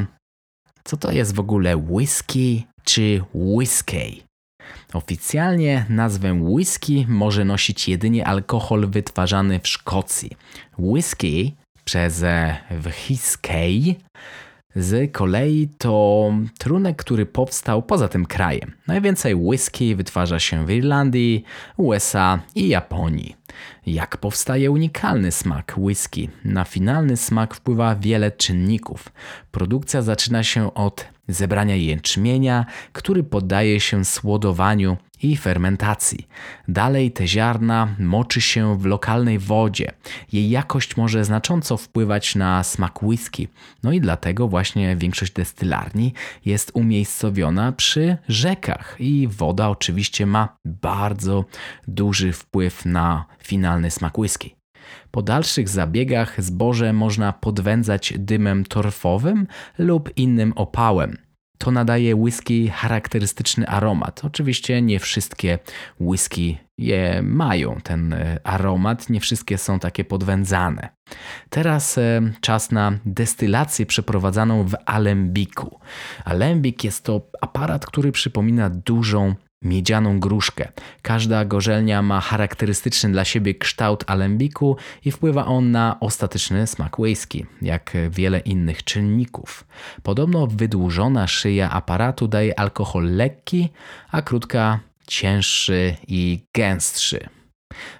co 0.84 0.98
to 0.98 1.12
jest 1.12 1.36
w 1.36 1.40
ogóle 1.40 1.78
whisky 1.78 2.68
czy 2.84 3.22
whisky? 3.34 4.24
Oficjalnie 4.94 5.86
nazwę 5.90 6.34
whisky 6.34 7.06
może 7.10 7.46
nosić 7.46 7.90
jedynie 7.90 8.28
alkohol 8.28 8.88
wytwarzany 8.88 9.60
w 9.60 9.68
Szkocji. 9.68 10.32
Whisky 10.80 11.54
przez 11.86 12.24
whisky 12.86 13.96
z 14.76 15.12
kolei 15.12 15.70
to 15.78 16.32
trunek, 16.58 16.98
który 16.98 17.26
powstał 17.26 17.82
poza 17.82 18.08
tym 18.08 18.26
krajem. 18.26 18.72
Najwięcej 18.88 19.36
whisky 19.36 19.96
wytwarza 19.96 20.40
się 20.40 20.66
w 20.66 20.72
Irlandii, 20.72 21.44
USA 21.78 22.40
i 22.56 22.68
Japonii. 22.68 23.36
Jak 23.86 24.18
powstaje 24.18 24.72
unikalny 24.72 25.32
smak 25.32 25.74
whisky? 25.78 26.30
Na 26.46 26.64
finalny 26.64 27.18
smak 27.18 27.56
wpływa 27.56 27.96
wiele 27.96 28.32
czynników. 28.32 29.10
Produkcja 29.52 30.02
zaczyna 30.02 30.44
się 30.44 30.74
od 30.74 31.13
zebrania 31.28 31.76
jęczmienia, 31.76 32.66
który 32.92 33.24
poddaje 33.24 33.80
się 33.80 34.06
słodowaniu 34.06 34.98
i 35.24 35.38
fermentacji. 35.38 36.28
Dalej 36.68 37.12
te 37.12 37.28
ziarna 37.28 37.96
moczy 38.00 38.42
się 38.42 38.78
w 38.80 38.86
lokalnej 38.86 39.40
wodzie. 39.40 39.92
Jej 40.32 40.50
jakość 40.50 40.98
może 40.98 41.26
znacząco 41.26 41.78
wpływać 41.78 42.36
na 42.36 42.64
smak 42.64 43.04
whisky. 43.04 43.48
No 43.84 43.92
i 43.92 44.02
dlatego 44.02 44.48
właśnie 44.48 44.96
większość 44.96 45.32
destylarni 45.32 46.14
jest 46.46 46.72
umiejscowiona 46.74 47.72
przy 47.72 48.18
rzekach 48.28 48.96
i 49.00 49.28
woda 49.28 49.70
oczywiście 49.70 50.26
ma 50.26 50.58
bardzo 50.66 51.46
duży 51.88 52.34
wpływ 52.34 52.86
na 52.86 53.26
finalny 53.44 53.92
smak 53.92 54.18
whisky. 54.18 54.63
Po 55.12 55.22
dalszych 55.22 55.70
zabiegach 55.70 56.44
zboże 56.44 56.94
można 56.94 57.34
podwędzać 57.34 58.14
dymem 58.18 58.66
torfowym 58.66 59.48
lub 59.78 60.18
innym 60.18 60.54
opałem. 60.56 61.18
To 61.58 61.72
nadaje 61.72 62.16
whisky 62.16 62.70
charakterystyczny 62.70 63.68
aromat. 63.68 64.22
Oczywiście 64.26 64.82
nie 64.82 65.00
wszystkie 65.00 65.60
whisky 66.00 66.58
je 66.78 67.22
mają 67.22 67.78
ten 67.84 68.14
e, 68.14 68.40
aromat, 68.44 69.10
nie 69.10 69.20
wszystkie 69.20 69.58
są 69.58 69.80
takie 69.80 70.04
podwędzane. 70.04 70.90
Teraz 71.50 71.98
e, 71.98 72.22
czas 72.42 72.72
na 72.72 72.92
destylację 73.06 73.86
przeprowadzaną 73.86 74.64
w 74.64 74.76
alembiku. 74.86 75.80
Alembik 76.26 76.84
jest 76.84 77.04
to 77.04 77.30
aparat, 77.42 77.86
który 77.86 78.12
przypomina 78.12 78.70
dużą 78.70 79.36
miedzianą 79.64 80.20
gruszkę. 80.20 80.72
Każda 81.02 81.46
gorzelnia 81.46 82.02
ma 82.02 82.22
charakterystyczny 82.22 83.12
dla 83.12 83.26
siebie 83.26 83.56
kształt 83.56 84.04
alembiku 84.08 84.78
i 85.06 85.12
wpływa 85.12 85.46
on 85.46 85.72
na 85.72 85.98
ostateczny 86.00 86.68
smak 86.68 87.00
whisky, 87.00 87.46
jak 87.62 87.98
wiele 88.10 88.40
innych 88.40 88.84
czynników. 88.84 89.66
Podobno 90.04 90.48
wydłużona 90.48 91.28
szyja 91.28 91.72
aparatu 91.72 92.28
daje 92.28 92.60
alkohol 92.60 93.16
lekki, 93.16 93.70
a 94.12 94.22
krótka 94.22 94.80
cięższy 95.08 95.96
i 96.08 96.40
gęstszy. 96.54 97.30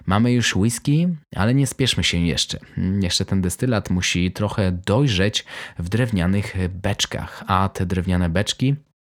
Mamy 0.06 0.32
już 0.32 0.56
whisky, 0.56 1.08
ale 1.36 1.54
nie 1.54 1.66
spieszmy 1.66 2.04
się 2.04 2.18
jeszcze. 2.18 2.58
Jeszcze 3.02 3.24
ten 3.24 3.42
destylat 3.42 3.90
musi 3.90 4.32
trochę 4.32 4.72
dojrzeć 4.72 5.44
w 5.78 5.88
drewnianych 5.88 6.54
beczkach, 6.68 7.44
a 7.46 7.68
te 7.68 7.86
drewniane 7.86 8.28
beczki 8.28 8.74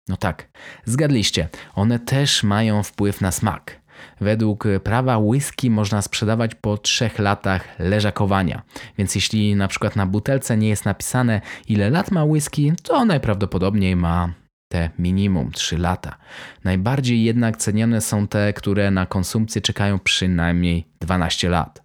no 0.08 0.16
tak, 0.16 0.48
zgadliście, 0.84 1.48
one 1.74 1.98
też 1.98 2.42
mają 2.42 2.82
wpływ 2.82 3.20
na 3.20 3.32
smak. 3.32 3.84
Według 4.20 4.64
prawa 4.84 5.18
whisky 5.18 5.70
można 5.70 6.02
sprzedawać 6.02 6.54
po 6.54 6.78
3 6.78 7.10
latach 7.18 7.68
leżakowania, 7.78 8.62
więc 8.98 9.14
jeśli 9.14 9.56
na 9.56 9.68
przykład 9.68 9.96
na 9.96 10.06
butelce 10.06 10.56
nie 10.56 10.68
jest 10.68 10.84
napisane 10.84 11.40
ile 11.68 11.90
lat 11.90 12.10
ma 12.10 12.24
whisky, 12.24 12.72
to 12.82 13.04
najprawdopodobniej 13.04 13.96
ma 13.96 14.34
te 14.68 14.90
minimum 14.98 15.50
3 15.52 15.78
lata. 15.78 16.16
Najbardziej 16.64 17.24
jednak 17.24 17.56
cenione 17.56 18.00
są 18.00 18.28
te, 18.28 18.52
które 18.52 18.90
na 18.90 19.06
konsumpcję 19.06 19.60
czekają 19.60 19.98
przynajmniej 19.98 20.86
12 21.00 21.48
lat. 21.48 21.83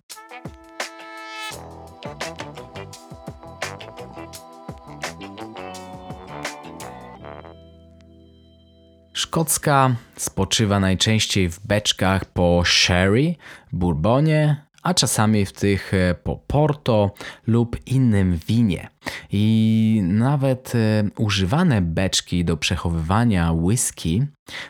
Szkocka 9.29 9.95
spoczywa 10.15 10.79
najczęściej 10.79 11.49
w 11.49 11.59
beczkach 11.67 12.25
po 12.25 12.61
sherry, 12.65 13.35
bourbonie, 13.71 14.65
a 14.83 14.93
czasami 14.93 15.45
w 15.45 15.53
tych 15.53 15.93
e, 15.93 16.15
po 16.15 16.35
porto 16.47 17.13
lub 17.47 17.77
innym 17.87 18.39
winie. 18.47 18.89
I 19.31 20.01
nawet 20.03 20.73
e, 20.75 21.03
używane 21.17 21.81
beczki 21.81 22.45
do 22.45 22.57
przechowywania 22.57 23.51
whisky, 23.51 24.25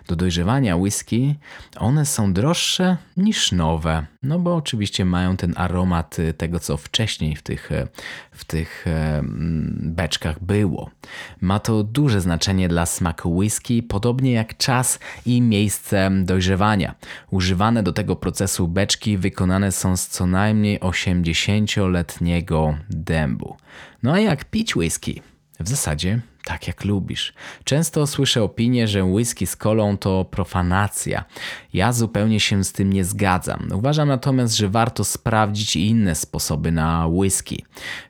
do 0.07 0.15
dojrzewania 0.15 0.77
whisky, 0.77 1.35
one 1.77 2.05
są 2.05 2.33
droższe 2.33 2.97
niż 3.17 3.51
nowe. 3.51 4.05
No 4.23 4.39
bo 4.39 4.55
oczywiście 4.55 5.05
mają 5.05 5.37
ten 5.37 5.53
aromat 5.57 6.19
e, 6.19 6.33
tego, 6.33 6.59
co 6.59 6.77
wcześniej 6.77 7.35
w 7.35 7.41
tych, 7.41 7.71
e, 7.71 7.87
w 8.31 8.45
tych 8.45 8.85
beczkach 9.73 10.43
było. 10.43 10.89
Ma 11.41 11.59
to 11.59 11.83
duże 11.83 12.21
znaczenie 12.21 12.69
dla 12.69 12.85
smaku 12.85 13.37
whisky, 13.37 13.83
podobnie 13.83 14.31
jak 14.31 14.57
czas 14.57 14.99
i 15.25 15.41
miejsce 15.41 16.11
dojrzewania. 16.23 16.95
Używane 17.31 17.83
do 17.83 17.93
tego 17.93 18.15
procesu 18.15 18.67
beczki 18.67 19.17
wykonane 19.17 19.71
są 19.71 19.97
z 19.97 20.07
co 20.07 20.25
najmniej 20.25 20.79
80-letniego 20.79 22.77
dębu. 22.89 23.55
No 24.03 24.13
a 24.13 24.19
jak 24.19 24.45
pić 24.45 24.75
whisky? 24.75 25.21
W 25.59 25.69
zasadzie 25.69 26.21
tak 26.43 26.67
jak 26.67 26.85
lubisz. 26.85 27.33
Często 27.63 28.07
słyszę 28.07 28.43
opinię, 28.43 28.87
że 28.87 29.03
whisky 29.03 29.47
z 29.47 29.55
kolą 29.55 29.97
to 29.97 30.25
profanacja. 30.25 31.25
Ja 31.73 31.93
zupełnie 31.93 32.39
się 32.39 32.63
z 32.63 32.71
tym 32.71 32.93
nie 32.93 33.03
zgadzam. 33.03 33.67
Uważam 33.73 34.07
natomiast, 34.07 34.55
że 34.55 34.69
warto 34.69 35.03
sprawdzić 35.03 35.75
inne 35.75 36.15
sposoby 36.15 36.71
na 36.71 37.07
whisky. 37.07 37.65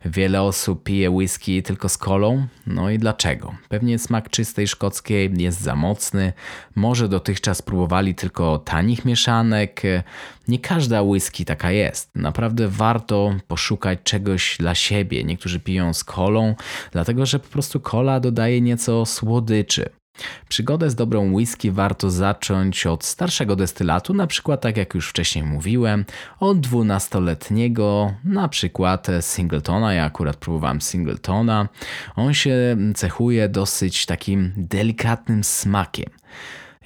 Wiele 0.06 0.42
osób 0.42 0.84
pije 0.84 1.10
whisky 1.12 1.64
tylko 1.64 1.90
z 1.90 1.98
kolą. 1.98 2.48
No 2.68 2.90
i 2.90 3.00
dlaczego? 3.00 3.56
Pewnie 3.70 4.00
smak 4.00 4.30
czystej 4.30 4.68
szkockiej 4.68 5.32
jest 5.38 5.62
za 5.62 5.76
mocny. 5.76 6.34
Może 6.76 7.10
dotychczas 7.10 7.62
próbowali 7.62 8.16
tylko 8.16 8.58
tanich 8.58 9.06
mieszanek. 9.06 9.82
Nie 10.48 10.60
każda 10.60 11.02
whisky 11.02 11.46
taka 11.46 11.72
jest. 11.72 12.16
Naprawdę 12.16 12.68
warto 12.68 13.36
poszukać 13.48 14.00
czegoś 14.04 14.58
dla 14.60 14.76
siebie. 14.76 15.24
Niektórzy 15.24 15.60
piją 15.60 15.94
z 15.94 16.04
kolą, 16.04 16.56
dlatego 16.92 17.26
że 17.26 17.40
po 17.40 17.48
prostu 17.48 17.80
kola 17.80 18.19
dodaje 18.20 18.62
nieco 18.62 19.06
słodyczy. 19.06 19.90
Przygodę 20.50 20.90
z 20.90 20.96
dobrą 20.96 21.34
whisky 21.34 21.72
warto 21.72 22.12
zacząć 22.12 22.86
od 22.86 23.06
starszego 23.06 23.56
destylatu, 23.56 24.14
na 24.14 24.28
przykład 24.28 24.62
tak 24.62 24.78
jak 24.78 24.94
już 24.94 25.10
wcześniej 25.10 25.44
mówiłem, 25.44 26.06
od 26.40 26.58
12-letniego, 26.58 28.14
na 28.24 28.48
przykład 28.48 29.08
Singletona. 29.22 29.94
Ja 29.94 30.06
akurat 30.06 30.38
próbowałem 30.38 30.82
Singletona. 30.82 31.68
On 32.16 32.34
się 32.34 32.78
cechuje 32.96 33.50
dosyć 33.50 34.06
takim 34.06 34.54
delikatnym 34.58 35.44
smakiem. 35.44 36.10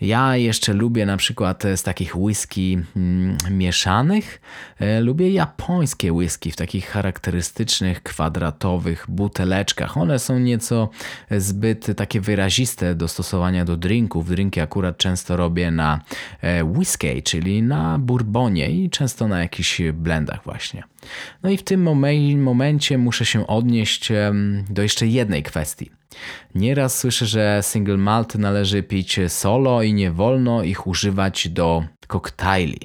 Ja 0.03 0.37
jeszcze 0.37 0.73
lubię 0.73 1.05
na 1.05 1.17
przykład 1.17 1.63
z 1.75 1.83
takich 1.83 2.17
whisky 2.17 2.79
mm, 2.95 3.37
mieszanych, 3.51 4.41
e, 4.79 5.01
lubię 5.01 5.29
japońskie 5.31 6.13
whisky 6.13 6.51
w 6.51 6.55
takich 6.55 6.87
charakterystycznych, 6.87 8.03
kwadratowych 8.03 9.05
buteleczkach. 9.09 9.97
One 9.97 10.19
są 10.19 10.39
nieco 10.39 10.89
zbyt 11.31 11.87
takie 11.97 12.21
wyraziste 12.21 12.95
do 12.95 13.07
stosowania 13.07 13.65
do 13.65 13.77
drinków. 13.77 14.29
Drinki 14.29 14.61
akurat 14.61 14.97
często 14.97 15.37
robię 15.37 15.71
na 15.71 16.01
e, 16.41 16.63
whisky, 16.63 17.23
czyli 17.23 17.61
na 17.61 17.99
bourbonie 17.99 18.69
i 18.71 18.89
często 18.89 19.27
na 19.27 19.39
jakichś 19.39 19.81
blendach 19.93 20.43
właśnie. 20.43 20.83
No 21.43 21.49
i 21.49 21.57
w 21.57 21.63
tym 21.63 21.81
momencie 22.37 22.97
muszę 22.97 23.25
się 23.25 23.47
odnieść 23.47 24.11
do 24.69 24.81
jeszcze 24.81 25.07
jednej 25.07 25.43
kwestii. 25.43 26.02
Nieraz 26.55 26.99
słyszę, 26.99 27.25
że 27.25 27.59
single 27.61 27.97
malt 27.97 28.35
należy 28.35 28.83
pić 28.83 29.19
solo 29.27 29.81
i 29.81 29.93
nie 29.93 30.11
wolno 30.11 30.63
ich 30.63 30.87
używać 30.87 31.49
do 31.49 31.83
koktajli. 32.07 32.79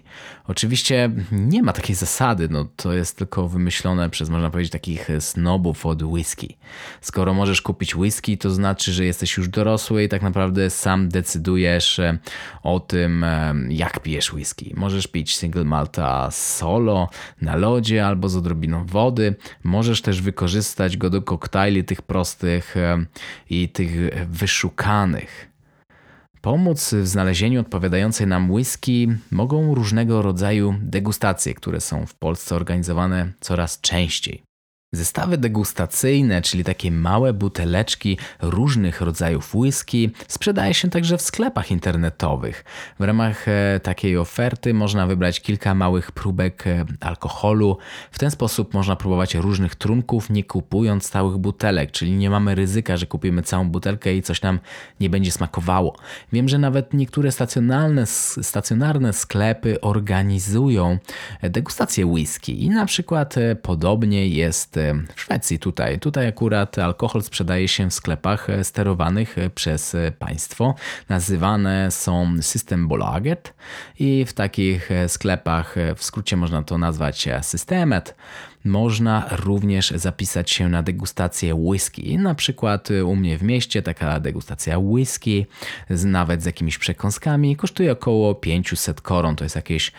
Oczywiście 0.48 1.10
nie 1.32 1.62
ma 1.62 1.72
takiej 1.72 1.96
zasady, 1.96 2.48
no 2.50 2.66
to 2.76 2.92
jest 2.92 3.18
tylko 3.18 3.48
wymyślone 3.48 4.10
przez, 4.10 4.30
można 4.30 4.50
powiedzieć, 4.50 4.72
takich 4.72 5.08
snobów 5.20 5.86
od 5.86 6.02
whisky. 6.02 6.56
Skoro 7.00 7.34
możesz 7.34 7.62
kupić 7.62 7.96
whisky, 7.96 8.38
to 8.38 8.50
znaczy, 8.50 8.92
że 8.92 9.04
jesteś 9.04 9.36
już 9.36 9.48
dorosły 9.48 10.04
i 10.04 10.08
tak 10.08 10.22
naprawdę 10.22 10.70
sam 10.70 11.08
decydujesz 11.08 11.98
e, 11.98 12.18
o 12.62 12.80
tym, 12.80 13.24
e, 13.24 13.54
jak 13.68 14.00
pijesz 14.00 14.32
whisky. 14.32 14.74
Możesz 14.76 15.06
pić 15.06 15.36
single 15.36 15.64
malta 15.64 16.30
solo, 16.30 17.08
na 17.42 17.56
lodzie 17.56 18.06
albo 18.06 18.28
z 18.28 18.36
odrobiną 18.36 18.84
wody. 18.84 19.34
Możesz 19.64 20.02
też 20.02 20.22
wykorzystać 20.22 20.96
go 20.96 21.10
do 21.10 21.22
koktajli 21.22 21.84
tych 21.84 22.02
prostych 22.02 22.76
e, 22.76 23.04
i 23.50 23.68
tych 23.68 23.90
wyszukanych. 24.30 25.48
Pomóc 26.48 26.94
w 26.94 27.06
znalezieniu 27.06 27.60
odpowiadającej 27.60 28.26
nam 28.26 28.50
whisky 28.50 29.08
mogą 29.30 29.74
różnego 29.74 30.22
rodzaju 30.22 30.74
degustacje, 30.82 31.54
które 31.54 31.80
są 31.80 32.06
w 32.06 32.14
Polsce 32.14 32.56
organizowane 32.56 33.32
coraz 33.40 33.80
częściej. 33.80 34.47
Zestawy 34.92 35.38
degustacyjne, 35.38 36.42
czyli 36.42 36.64
takie 36.64 36.90
małe 36.90 37.32
buteleczki 37.32 38.18
różnych 38.40 39.00
rodzajów 39.00 39.54
whisky, 39.54 40.10
sprzedaje 40.28 40.74
się 40.74 40.90
także 40.90 41.18
w 41.18 41.22
sklepach 41.22 41.70
internetowych. 41.70 42.64
W 42.98 43.02
ramach 43.02 43.48
e, 43.48 43.80
takiej 43.82 44.16
oferty 44.16 44.74
można 44.74 45.06
wybrać 45.06 45.40
kilka 45.40 45.74
małych 45.74 46.12
próbek 46.12 46.66
e, 46.66 46.84
alkoholu. 47.00 47.78
W 48.10 48.18
ten 48.18 48.30
sposób 48.30 48.74
można 48.74 48.96
próbować 48.96 49.34
różnych 49.34 49.74
trunków, 49.74 50.30
nie 50.30 50.44
kupując 50.44 51.06
stałych 51.06 51.36
butelek, 51.36 51.90
czyli 51.90 52.12
nie 52.12 52.30
mamy 52.30 52.54
ryzyka, 52.54 52.96
że 52.96 53.06
kupimy 53.06 53.42
całą 53.42 53.70
butelkę 53.70 54.14
i 54.14 54.22
coś 54.22 54.42
nam 54.42 54.58
nie 55.00 55.10
będzie 55.10 55.32
smakowało. 55.32 55.96
Wiem, 56.32 56.48
że 56.48 56.58
nawet 56.58 56.94
niektóre 56.94 57.32
stacjonarne, 57.32 58.06
stacjonarne 58.42 59.12
sklepy 59.12 59.80
organizują 59.80 60.98
degustację 61.42 62.06
whisky 62.06 62.64
i 62.64 62.70
na 62.70 62.86
przykład 62.86 63.38
e, 63.38 63.56
podobnie 63.56 64.28
jest 64.28 64.77
w 65.16 65.20
Szwecji 65.20 65.58
tutaj. 65.58 65.98
Tutaj 65.98 66.26
akurat 66.26 66.78
alkohol 66.78 67.22
sprzedaje 67.22 67.68
się 67.68 67.90
w 67.90 67.94
sklepach 67.94 68.46
sterowanych 68.62 69.36
przez 69.54 69.96
państwo. 70.18 70.74
Nazywane 71.08 71.90
są 71.90 72.36
Systembolaget 72.40 73.54
i 73.98 74.24
w 74.24 74.32
takich 74.32 74.90
sklepach, 75.08 75.74
w 75.96 76.04
skrócie 76.04 76.36
można 76.36 76.62
to 76.62 76.78
nazwać 76.78 77.28
Systemet, 77.42 78.14
można 78.64 79.28
również 79.30 79.90
zapisać 79.90 80.50
się 80.50 80.68
na 80.68 80.82
degustację 80.82 81.54
whisky. 81.54 82.18
Na 82.18 82.34
przykład 82.34 82.88
u 83.06 83.16
mnie 83.16 83.38
w 83.38 83.42
mieście 83.42 83.82
taka 83.82 84.20
degustacja 84.20 84.78
whisky, 84.78 85.46
nawet 86.04 86.42
z 86.42 86.46
jakimiś 86.46 86.78
przekąskami, 86.78 87.56
kosztuje 87.56 87.92
około 87.92 88.34
500 88.34 89.00
koron, 89.00 89.36
to 89.36 89.44
jest 89.44 89.56
jakieś 89.56 89.92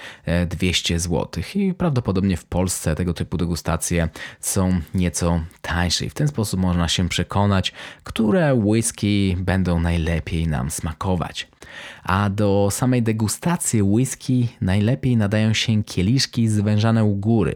200 0.48 1.00
zł. 1.00 1.44
I 1.56 1.74
prawdopodobnie 1.74 2.38
w 2.38 2.46
Polsce 2.46 2.96
tego 2.96 3.14
typu 3.14 3.38
degustacje 3.38 4.10
są 4.40 4.82
nieco 4.94 5.42
tańsze. 5.62 6.06
I 6.06 6.10
w 6.10 6.14
ten 6.14 6.28
sposób 6.28 6.60
można 6.60 6.88
się 6.88 7.10
przekonać, 7.10 7.74
które 8.04 8.56
whisky 8.56 9.38
będą 9.40 9.80
najlepiej 9.80 10.48
nam 10.48 10.72
smakować 10.72 11.48
a 12.04 12.30
do 12.30 12.68
samej 12.72 13.04
degustacji 13.04 13.82
whisky 13.84 14.48
najlepiej 14.62 15.18
nadają 15.18 15.54
się 15.54 15.84
kieliszki 15.84 16.48
zwężane 16.48 17.04
u 17.04 17.16
góry. 17.16 17.56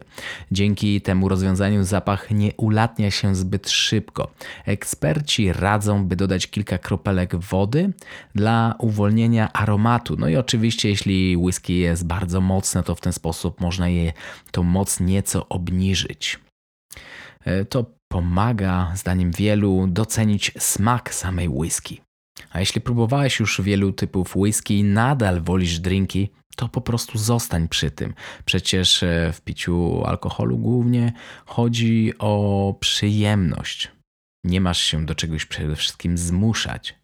Dzięki 0.52 1.02
temu 1.02 1.30
rozwiązaniu 1.30 1.84
zapach 1.84 2.32
nie 2.32 2.52
ulatnia 2.58 3.12
się 3.12 3.36
zbyt 3.36 3.70
szybko. 3.70 4.32
Eksperci 4.66 5.54
radzą, 5.54 6.06
by 6.06 6.16
dodać 6.16 6.48
kilka 6.48 6.78
kropelek 6.78 7.36
wody 7.36 7.94
dla 8.36 8.76
uwolnienia 8.80 9.54
aromatu. 9.54 10.16
No 10.18 10.28
i 10.28 10.36
oczywiście, 10.36 10.90
jeśli 10.90 11.38
whisky 11.38 11.78
jest 11.78 12.08
bardzo 12.08 12.42
mocne, 12.42 12.84
to 12.84 12.96
w 12.96 13.02
ten 13.02 13.14
sposób 13.14 13.62
można 13.62 13.90
je 13.90 14.14
tą 14.52 14.64
moc 14.64 15.00
nieco 15.00 15.50
obniżyć. 15.50 16.40
E, 17.46 17.66
to 17.66 17.86
pomaga, 18.08 18.92
zdaniem 18.96 19.32
wielu, 19.32 19.88
docenić 19.88 20.52
smak 20.60 21.14
samej 21.14 21.50
whisky. 21.50 22.03
A 22.52 22.60
jeśli 22.60 22.82
próbowałeś 22.82 23.40
już 23.40 23.62
wielu 23.62 23.92
typów 23.92 24.36
whisky 24.36 24.80
i 24.80 24.84
nadal 24.84 25.42
wolisz 25.42 25.80
drinki, 25.80 26.30
to 26.56 26.70
po 26.70 26.82
prostu 26.82 27.18
zostań 27.18 27.68
przy 27.68 27.92
tym. 27.92 28.14
Przecież 28.46 29.04
e, 29.04 29.32
w 29.34 29.42
piciu 29.42 30.04
alkoholu 30.06 30.58
głównie 30.58 31.14
chodzi 31.46 32.14
o 32.20 32.76
przyjemność. 32.80 33.92
Nie 34.44 34.62
masz 34.62 34.80
się 34.80 35.06
do 35.06 35.16
czegoś 35.16 35.46
przede 35.46 35.76
wszystkim 35.76 36.18
zmuszać. 36.18 37.04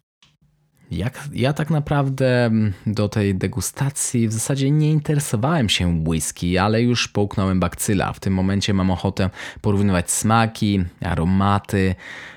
Jak, 0.90 1.28
ja 1.32 1.52
tak 1.52 1.70
naprawdę 1.70 2.50
do 2.86 3.08
tej 3.08 3.34
degustacji 3.34 4.28
w 4.28 4.32
zasadzie 4.32 4.70
nie 4.70 4.90
interesowałem 4.90 5.68
się 5.68 6.02
whisky, 6.06 6.58
ale 6.58 6.82
już 6.82 7.08
połknąłem 7.08 7.60
bakcyla. 7.60 8.12
W 8.12 8.20
tym 8.20 8.34
momencie 8.34 8.74
mam 8.74 8.90
ochotę 8.90 9.30
porównywać 9.60 10.10
smaki, 10.10 10.84
aromaty 11.00 11.94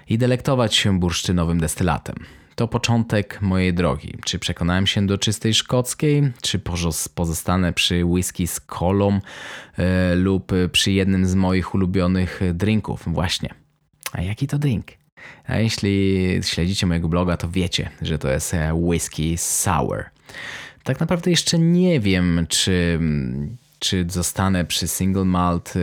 i 0.09 0.17
delektować 0.17 0.75
się 0.75 0.99
bursztynowym 0.99 1.59
destylatem. 1.59 2.15
To 2.55 2.67
początek 2.67 3.41
mojej 3.41 3.73
drogi. 3.73 4.17
Czy 4.25 4.39
przekonałem 4.39 4.87
się 4.87 5.07
do 5.07 5.17
czystej 5.17 5.53
szkockiej, 5.53 6.31
czy 6.41 6.59
pozostanę 7.15 7.73
przy 7.73 8.05
whisky 8.05 8.47
z 8.47 8.59
kolą 8.59 9.19
yy, 9.77 10.15
lub 10.15 10.51
przy 10.71 10.91
jednym 10.91 11.25
z 11.25 11.35
moich 11.35 11.75
ulubionych 11.75 12.41
drinków 12.53 13.03
właśnie. 13.07 13.49
A 14.11 14.21
jaki 14.21 14.47
to 14.47 14.59
drink? 14.59 14.85
A 15.47 15.57
jeśli 15.57 16.39
śledzicie 16.43 16.87
mojego 16.87 17.07
bloga, 17.07 17.37
to 17.37 17.49
wiecie, 17.49 17.89
że 18.01 18.17
to 18.17 18.29
jest 18.29 18.53
e, 18.53 18.73
whisky 18.73 19.37
sour. 19.37 20.03
Tak 20.83 20.99
naprawdę 20.99 21.31
jeszcze 21.31 21.59
nie 21.59 21.99
wiem, 21.99 22.45
czy, 22.49 22.99
czy 23.79 24.05
zostanę 24.09 24.65
przy 24.65 24.87
single 24.87 25.25
malt, 25.25 25.73
e, 25.75 25.79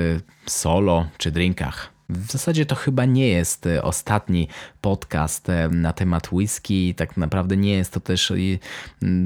solo 0.47 1.09
czy 1.19 1.31
drinkach. 1.31 1.93
W 2.11 2.33
zasadzie 2.33 2.67
to 2.67 2.75
chyba 2.75 3.05
nie 3.05 3.29
jest 3.29 3.67
e, 3.67 3.83
ostatni 3.83 4.49
podcast 4.81 5.49
e, 5.49 5.69
na 5.69 5.93
temat 5.93 6.33
whisky. 6.33 6.95
Tak 6.95 7.17
naprawdę 7.17 7.57
nie 7.57 7.73
jest 7.73 7.93
to 7.93 8.01
też. 8.01 8.33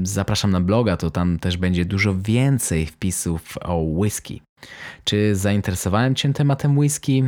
Zapraszam 0.03 0.51
na 0.51 0.61
bloga, 0.61 0.97
to 0.97 1.11
tam 1.11 1.39
też 1.39 1.57
będzie 1.57 1.85
dużo 1.85 2.15
więcej 2.15 2.85
wpisów 2.85 3.57
o 3.61 3.77
whisky. 3.77 4.41
Czy 5.03 5.35
zainteresowałem 5.35 6.15
Cię 6.15 6.33
tematem 6.33 6.77
whisky? 6.77 7.23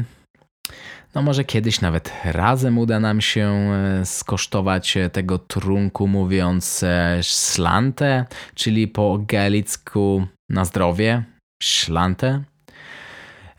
No 1.16 1.22
może 1.22 1.44
kiedyś 1.44 1.82
nawet 1.82 2.14
razem 2.26 2.78
uda 2.78 3.00
nam 3.00 3.22
się 3.22 3.50
e, 3.50 4.06
skosztować 4.06 4.98
tego 5.12 5.38
trunku, 5.38 6.08
mówiąc 6.08 6.86
slante, 7.22 8.26
czyli 8.56 8.88
po 8.88 9.20
galicku 9.28 10.28
na 10.50 10.66
zdrowie, 10.66 11.24
szlante. 11.64 12.44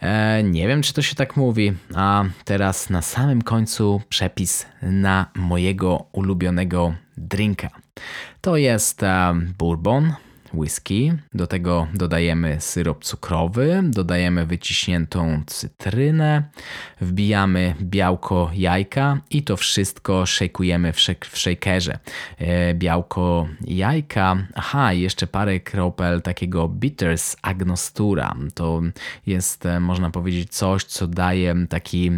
E, 0.00 0.42
nie 0.42 0.68
wiem, 0.68 0.82
czy 0.82 0.92
to 0.92 1.02
się 1.02 1.14
tak 1.14 1.36
mówi. 1.36 1.72
A 1.94 2.24
teraz 2.44 2.90
na 2.90 3.02
samym 3.02 3.42
końcu 3.42 4.00
przepis 4.08 4.66
na 4.82 5.26
mojego 5.34 6.06
ulubionego 6.12 6.94
drinka. 7.16 7.68
To 8.40 8.56
jest 8.56 9.02
e, 9.02 9.34
bourbon, 9.58 10.12
whisky. 10.54 11.12
Do 11.34 11.46
tego 11.46 11.86
dodajemy 11.94 12.56
syrop 12.60 13.04
cukrowy, 13.04 13.80
dodajemy 13.84 14.46
wyciśniętą 14.46 15.42
cytrynę, 15.46 16.42
wbijamy 17.00 17.74
białko 17.80 18.50
jajka 18.54 19.20
i 19.30 19.42
to 19.42 19.56
wszystko 19.56 20.26
szejkujemy 20.26 20.92
w, 20.92 20.96
w 21.20 21.38
shakerze. 21.38 21.98
E, 22.38 22.74
białko 22.74 23.48
jajka, 23.64 24.36
aha, 24.54 24.92
jeszcze 24.92 25.26
parę 25.26 25.60
kropel 25.60 26.22
takiego 26.22 26.68
bitters 26.68 27.36
agnostura. 27.42 28.34
To 28.54 28.82
jest, 29.26 29.66
e, 29.66 29.80
można 29.80 30.10
powiedzieć, 30.10 30.50
coś, 30.50 30.84
co 30.84 31.06
daje 31.06 31.54
taki 31.68 32.10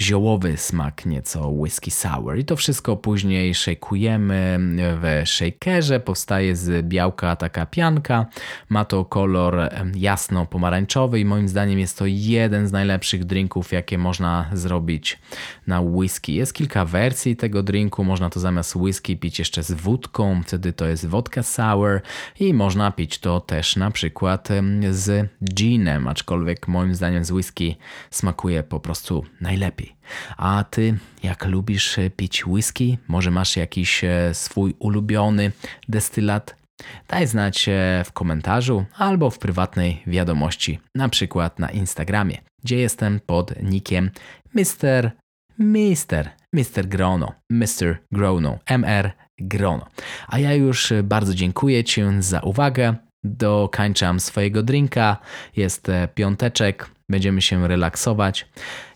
ziołowy 0.00 0.56
smak 0.56 1.06
nieco 1.06 1.48
whisky 1.48 1.90
sour. 1.90 2.38
I 2.38 2.44
to 2.44 2.56
wszystko 2.56 2.96
później 2.96 3.54
szejkujemy 3.54 4.58
w 4.78 5.22
shakerze. 5.24 6.00
Powstaje 6.00 6.56
z 6.56 6.86
białka 6.86 7.36
taka 7.36 7.66
pianka. 7.66 8.26
Ma 8.68 8.84
to 8.84 9.04
kolor 9.04 9.70
jasno-pomarańczowy 9.94 11.20
i 11.20 11.24
moim 11.24 11.48
zdaniem 11.48 11.78
jest 11.78 11.98
to 11.98 12.04
jeden 12.06 12.68
z 12.68 12.72
najlepszych 12.72 13.24
drinków, 13.24 13.72
jakie 13.72 13.98
można 14.06 14.46
zrobić 14.52 15.18
na 15.66 15.80
whisky. 15.80 16.34
Jest 16.34 16.54
kilka 16.54 16.84
wersji 16.84 17.36
tego 17.36 17.62
drinku. 17.62 18.04
Można 18.04 18.30
to 18.30 18.40
zamiast 18.40 18.76
whisky 18.76 19.16
pić 19.16 19.38
jeszcze 19.38 19.62
z 19.62 19.72
wódką, 19.72 20.42
wtedy 20.42 20.72
to 20.72 20.86
jest 20.86 21.06
wodka 21.06 21.42
sour 21.42 22.00
i 22.40 22.54
można 22.54 22.90
pić 22.90 23.18
to 23.18 23.40
też 23.40 23.76
na 23.76 23.90
przykład 23.90 24.48
z 24.90 25.28
ginem, 25.44 26.08
aczkolwiek 26.08 26.68
moim 26.68 26.94
zdaniem 26.94 27.24
z 27.24 27.30
whisky 27.30 27.76
smakuje 28.10 28.62
po 28.62 28.80
prostu 28.80 29.24
najlepiej. 29.40 29.96
A 30.36 30.64
ty, 30.70 30.98
jak 31.22 31.46
lubisz 31.46 31.96
pić 32.16 32.46
whisky, 32.46 32.98
może 33.08 33.30
masz 33.30 33.56
jakiś 33.56 34.04
e, 34.04 34.34
swój 34.34 34.74
ulubiony 34.78 35.52
destylat? 35.88 36.65
Daj 37.08 37.26
znać 37.26 37.68
w 38.04 38.12
komentarzu 38.12 38.84
albo 38.96 39.30
w 39.30 39.38
prywatnej 39.38 40.02
wiadomości, 40.06 40.80
na 40.94 41.08
przykład 41.08 41.58
na 41.58 41.70
Instagramie, 41.70 42.38
gdzie 42.64 42.76
jestem 42.76 43.20
pod 43.26 43.62
nickiem 43.62 44.10
Mr. 44.54 45.10
Mister, 45.58 46.30
Mr. 46.52 46.86
Grono, 46.88 47.32
Mr. 47.50 47.96
Grono, 48.12 48.58
MR 48.66 49.10
Grono. 49.38 49.86
A 50.28 50.38
ja 50.38 50.54
już 50.54 50.92
bardzo 51.04 51.34
dziękuję 51.34 51.84
Ci 51.84 52.02
za 52.18 52.40
uwagę. 52.40 52.94
Dokańczam 53.24 54.20
swojego 54.20 54.62
drinka. 54.62 55.16
Jest 55.56 55.86
piąteczek, 56.14 56.90
będziemy 57.08 57.42
się 57.42 57.68
relaksować. 57.68 58.46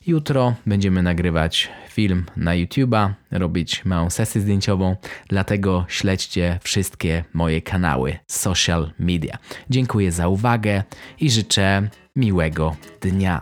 Jutro 0.07 0.55
będziemy 0.67 1.03
nagrywać 1.03 1.69
film 1.89 2.27
na 2.37 2.51
YouTube'a, 2.51 3.11
robić 3.31 3.85
małą 3.85 4.11
sesję 4.11 4.41
zdjęciową, 4.41 4.97
dlatego 5.29 5.85
śledźcie 5.89 6.59
wszystkie 6.63 7.25
moje 7.33 7.63
kanały 7.63 8.17
social 8.27 8.91
media. 8.99 9.39
Dziękuję 9.71 10.13
za 10.13 10.29
uwagę 10.29 10.83
i 11.21 11.31
życzę 11.31 11.89
miłego 12.17 12.77
dnia. 13.01 13.41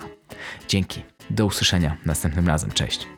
Dzięki. 0.68 1.02
Do 1.30 1.46
usłyszenia 1.46 1.96
następnym 2.06 2.48
razem. 2.48 2.70
Cześć. 2.70 3.17